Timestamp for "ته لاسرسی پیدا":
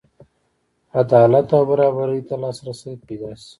2.27-3.31